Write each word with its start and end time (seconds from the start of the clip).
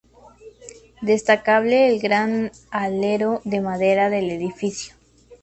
Destacable 1.03 1.87
el 1.87 1.99
gran 1.99 2.51
alero 2.71 3.39
de 3.45 3.61
madera 3.61 4.09
del 4.09 4.31
edificio. 4.31 4.95